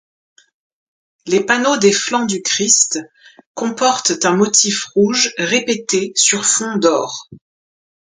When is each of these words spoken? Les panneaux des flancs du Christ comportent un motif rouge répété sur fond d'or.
Les 1.27 1.45
panneaux 1.45 1.77
des 1.77 1.91
flancs 1.91 2.25
du 2.25 2.41
Christ 2.41 2.97
comportent 3.53 4.25
un 4.25 4.35
motif 4.35 4.85
rouge 4.85 5.31
répété 5.37 6.11
sur 6.15 6.43
fond 6.43 6.75
d'or. 6.77 7.29